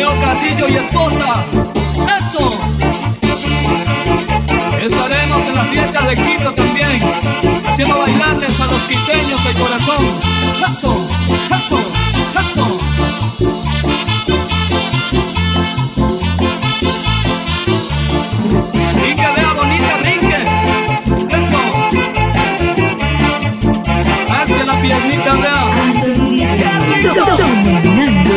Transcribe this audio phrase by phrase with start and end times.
[0.00, 1.44] Leo Carrillo y esposa.
[2.16, 2.58] ¡Eso!
[4.80, 7.02] Estaremos en la fiesta de Quito también,
[7.68, 10.06] haciendo bailantes a los quiteños de corazón.
[10.66, 10.99] ¡Eso!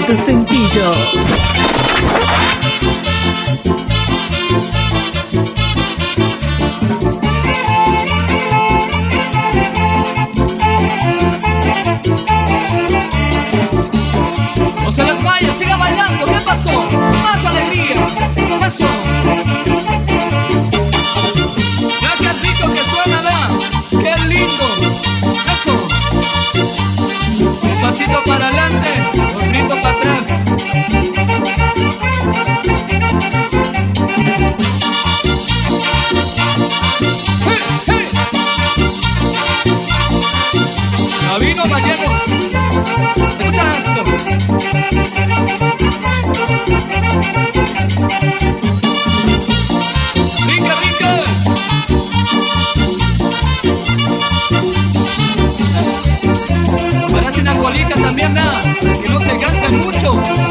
[0.05, 1.82] tu sentido.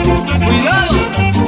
[0.05, 1.42] Cuidado.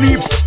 [0.00, 0.37] money.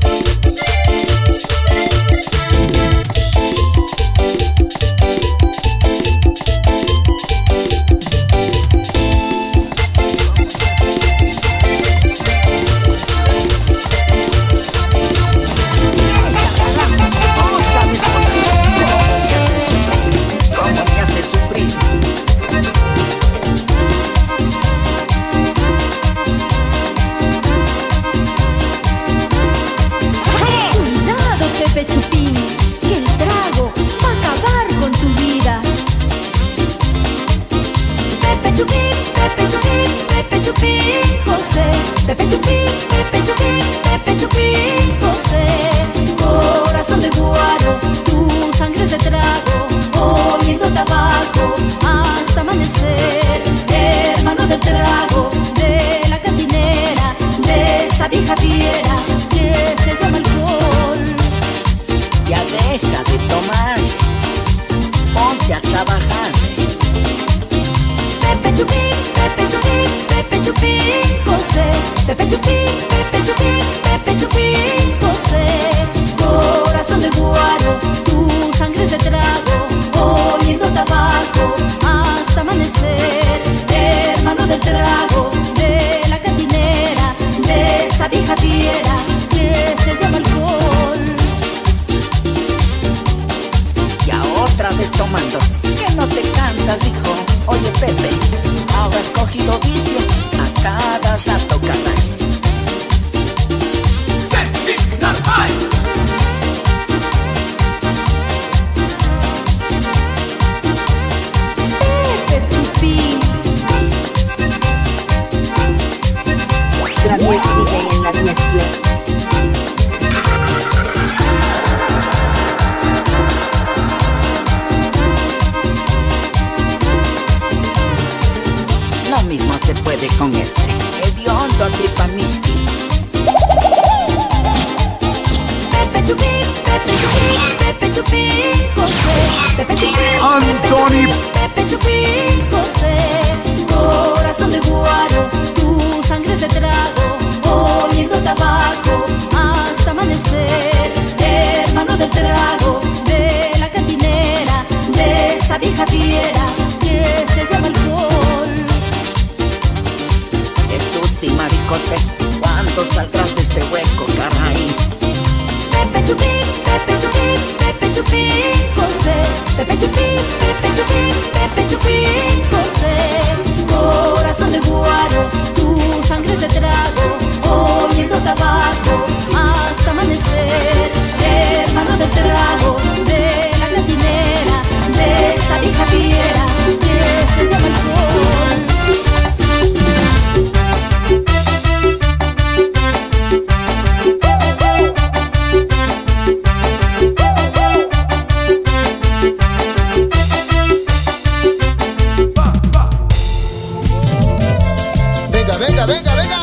[205.62, 206.41] Venga, venga, venga,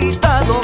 [0.00, 0.59] agitado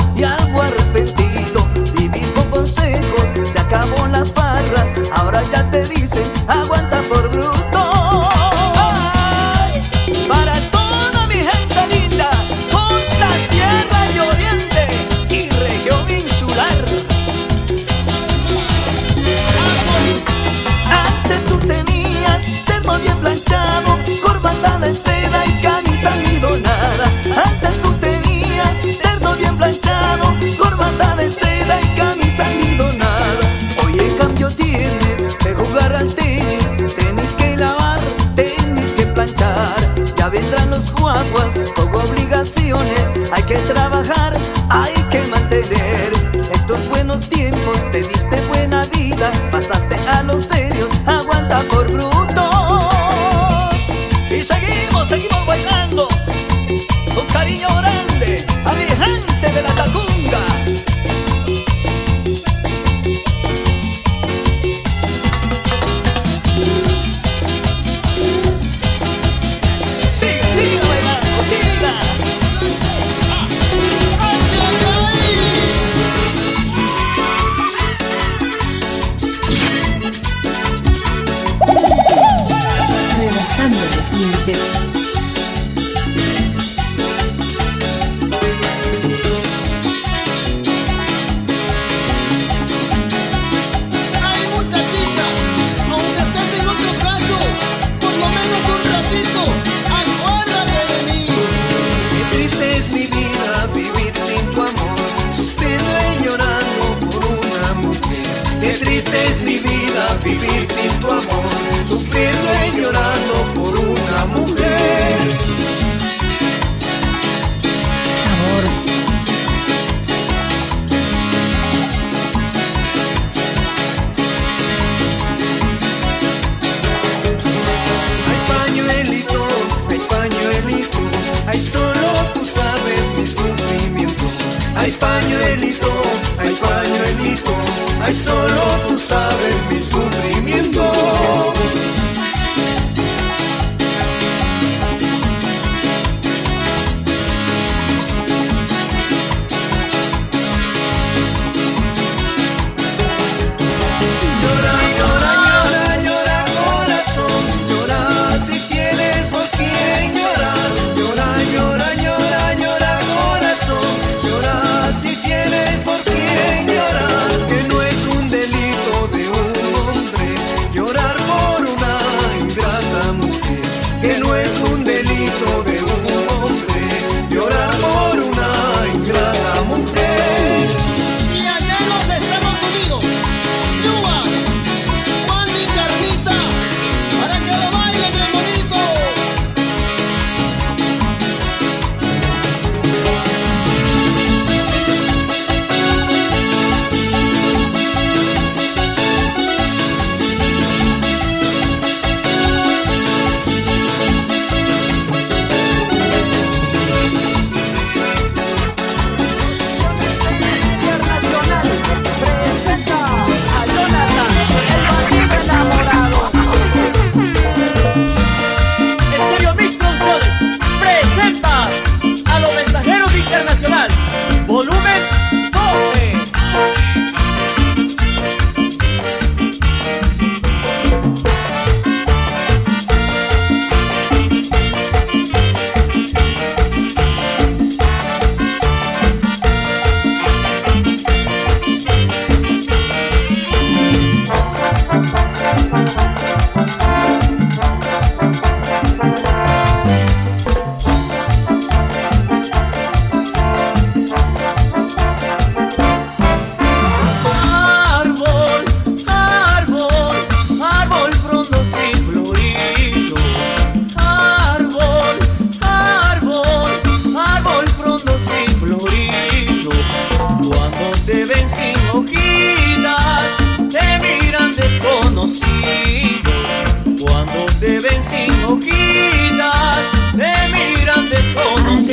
[109.18, 109.55] Is me.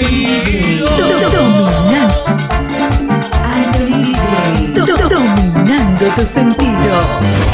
[0.04, 1.64] Dominando.
[6.16, 7.53] Tu sentido.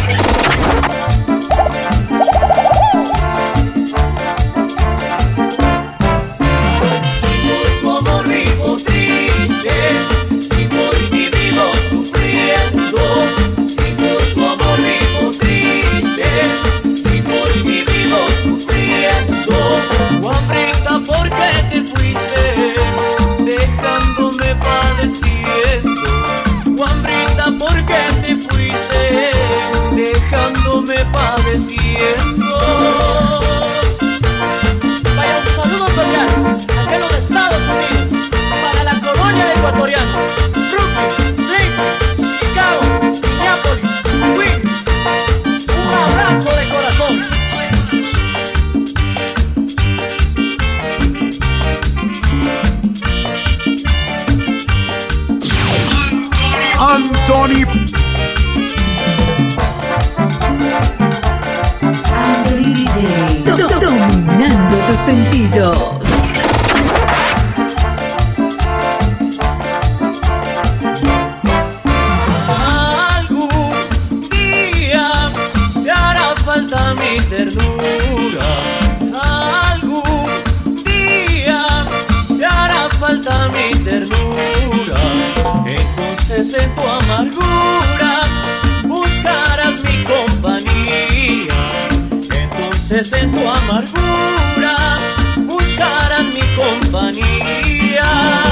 [31.59, 32.38] See year.
[76.69, 78.59] mi ternura.
[79.71, 81.57] Algún día
[82.37, 84.99] te hará falta mi ternura.
[85.65, 88.21] Entonces en tu amargura
[88.83, 91.71] buscarás mi compañía.
[92.11, 94.75] Entonces en tu amargura
[95.47, 98.48] buscarás mi compañía.